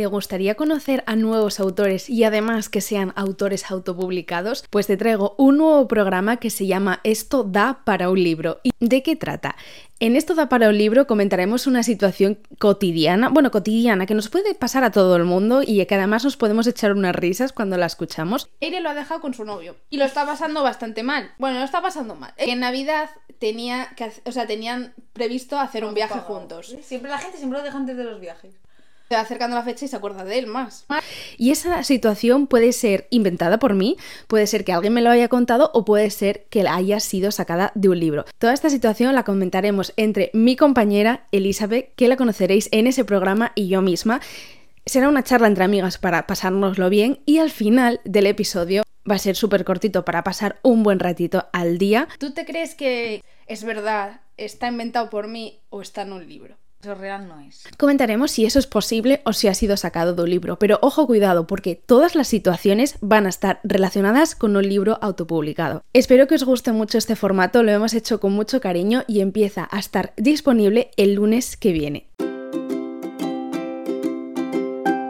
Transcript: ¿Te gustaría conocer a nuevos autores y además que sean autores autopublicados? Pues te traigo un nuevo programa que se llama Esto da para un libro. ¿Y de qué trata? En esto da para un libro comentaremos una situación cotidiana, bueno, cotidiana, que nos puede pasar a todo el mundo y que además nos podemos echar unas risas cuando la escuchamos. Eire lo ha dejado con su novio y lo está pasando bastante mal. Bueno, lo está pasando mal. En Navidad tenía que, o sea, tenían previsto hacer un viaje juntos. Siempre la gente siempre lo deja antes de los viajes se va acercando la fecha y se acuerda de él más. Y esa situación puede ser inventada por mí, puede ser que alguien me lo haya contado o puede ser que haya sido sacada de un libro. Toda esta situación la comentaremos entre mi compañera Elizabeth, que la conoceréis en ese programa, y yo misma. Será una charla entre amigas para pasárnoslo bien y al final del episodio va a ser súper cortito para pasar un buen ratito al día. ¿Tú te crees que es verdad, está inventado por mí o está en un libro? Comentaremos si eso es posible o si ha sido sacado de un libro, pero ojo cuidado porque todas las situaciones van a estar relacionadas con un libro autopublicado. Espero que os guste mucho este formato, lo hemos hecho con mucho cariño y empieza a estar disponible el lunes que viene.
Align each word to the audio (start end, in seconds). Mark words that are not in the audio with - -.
¿Te 0.00 0.06
gustaría 0.06 0.54
conocer 0.54 1.04
a 1.06 1.14
nuevos 1.14 1.60
autores 1.60 2.08
y 2.08 2.24
además 2.24 2.70
que 2.70 2.80
sean 2.80 3.12
autores 3.16 3.70
autopublicados? 3.70 4.64
Pues 4.70 4.86
te 4.86 4.96
traigo 4.96 5.34
un 5.36 5.58
nuevo 5.58 5.88
programa 5.88 6.38
que 6.38 6.48
se 6.48 6.66
llama 6.66 7.00
Esto 7.04 7.44
da 7.44 7.82
para 7.84 8.08
un 8.08 8.24
libro. 8.24 8.60
¿Y 8.62 8.72
de 8.80 9.02
qué 9.02 9.14
trata? 9.14 9.56
En 9.98 10.16
esto 10.16 10.34
da 10.34 10.48
para 10.48 10.70
un 10.70 10.78
libro 10.78 11.06
comentaremos 11.06 11.66
una 11.66 11.82
situación 11.82 12.38
cotidiana, 12.58 13.28
bueno, 13.28 13.50
cotidiana, 13.50 14.06
que 14.06 14.14
nos 14.14 14.30
puede 14.30 14.54
pasar 14.54 14.84
a 14.84 14.90
todo 14.90 15.16
el 15.16 15.24
mundo 15.24 15.60
y 15.62 15.84
que 15.84 15.94
además 15.94 16.24
nos 16.24 16.38
podemos 16.38 16.66
echar 16.66 16.92
unas 16.92 17.14
risas 17.14 17.52
cuando 17.52 17.76
la 17.76 17.84
escuchamos. 17.84 18.48
Eire 18.60 18.80
lo 18.80 18.88
ha 18.88 18.94
dejado 18.94 19.20
con 19.20 19.34
su 19.34 19.44
novio 19.44 19.76
y 19.90 19.98
lo 19.98 20.06
está 20.06 20.24
pasando 20.24 20.62
bastante 20.62 21.02
mal. 21.02 21.30
Bueno, 21.36 21.58
lo 21.58 21.64
está 21.66 21.82
pasando 21.82 22.14
mal. 22.14 22.32
En 22.38 22.60
Navidad 22.60 23.10
tenía 23.38 23.90
que, 23.96 24.10
o 24.24 24.32
sea, 24.32 24.46
tenían 24.46 24.94
previsto 25.12 25.58
hacer 25.58 25.84
un 25.84 25.92
viaje 25.92 26.20
juntos. 26.20 26.74
Siempre 26.80 27.10
la 27.10 27.18
gente 27.18 27.36
siempre 27.36 27.58
lo 27.58 27.64
deja 27.66 27.76
antes 27.76 27.98
de 27.98 28.04
los 28.04 28.18
viajes 28.18 28.54
se 29.10 29.16
va 29.16 29.22
acercando 29.22 29.56
la 29.56 29.64
fecha 29.64 29.84
y 29.84 29.88
se 29.88 29.96
acuerda 29.96 30.24
de 30.24 30.38
él 30.38 30.46
más. 30.46 30.86
Y 31.36 31.50
esa 31.50 31.82
situación 31.82 32.46
puede 32.46 32.72
ser 32.72 33.08
inventada 33.10 33.58
por 33.58 33.74
mí, 33.74 33.96
puede 34.28 34.46
ser 34.46 34.64
que 34.64 34.72
alguien 34.72 34.92
me 34.92 35.00
lo 35.00 35.10
haya 35.10 35.26
contado 35.26 35.72
o 35.74 35.84
puede 35.84 36.10
ser 36.10 36.44
que 36.48 36.60
haya 36.68 37.00
sido 37.00 37.32
sacada 37.32 37.72
de 37.74 37.88
un 37.88 37.98
libro. 37.98 38.24
Toda 38.38 38.54
esta 38.54 38.70
situación 38.70 39.16
la 39.16 39.24
comentaremos 39.24 39.92
entre 39.96 40.30
mi 40.32 40.54
compañera 40.54 41.26
Elizabeth, 41.32 41.92
que 41.96 42.06
la 42.06 42.16
conoceréis 42.16 42.68
en 42.70 42.86
ese 42.86 43.04
programa, 43.04 43.50
y 43.56 43.66
yo 43.66 43.82
misma. 43.82 44.20
Será 44.86 45.08
una 45.08 45.24
charla 45.24 45.48
entre 45.48 45.64
amigas 45.64 45.98
para 45.98 46.28
pasárnoslo 46.28 46.88
bien 46.88 47.18
y 47.26 47.38
al 47.38 47.50
final 47.50 48.00
del 48.04 48.26
episodio 48.26 48.84
va 49.10 49.16
a 49.16 49.18
ser 49.18 49.34
súper 49.34 49.64
cortito 49.64 50.04
para 50.04 50.22
pasar 50.22 50.60
un 50.62 50.84
buen 50.84 51.00
ratito 51.00 51.48
al 51.52 51.78
día. 51.78 52.06
¿Tú 52.20 52.32
te 52.32 52.44
crees 52.46 52.76
que 52.76 53.24
es 53.48 53.64
verdad, 53.64 54.20
está 54.36 54.68
inventado 54.68 55.10
por 55.10 55.26
mí 55.26 55.58
o 55.68 55.82
está 55.82 56.02
en 56.02 56.12
un 56.12 56.28
libro? 56.28 56.56
Comentaremos 57.76 58.30
si 58.30 58.44
eso 58.44 58.58
es 58.58 58.66
posible 58.66 59.20
o 59.24 59.32
si 59.32 59.48
ha 59.48 59.54
sido 59.54 59.76
sacado 59.76 60.14
de 60.14 60.22
un 60.22 60.30
libro, 60.30 60.58
pero 60.58 60.78
ojo 60.80 61.06
cuidado 61.06 61.46
porque 61.46 61.74
todas 61.74 62.14
las 62.14 62.28
situaciones 62.28 62.96
van 63.00 63.26
a 63.26 63.28
estar 63.28 63.60
relacionadas 63.64 64.34
con 64.34 64.56
un 64.56 64.68
libro 64.68 64.98
autopublicado. 65.02 65.82
Espero 65.92 66.26
que 66.26 66.36
os 66.36 66.44
guste 66.44 66.72
mucho 66.72 66.98
este 66.98 67.16
formato, 67.16 67.62
lo 67.62 67.72
hemos 67.72 67.94
hecho 67.94 68.18
con 68.18 68.32
mucho 68.32 68.60
cariño 68.60 69.04
y 69.06 69.20
empieza 69.20 69.68
a 69.70 69.78
estar 69.78 70.12
disponible 70.16 70.90
el 70.96 71.14
lunes 71.14 71.56
que 71.56 71.72
viene. 71.72 72.09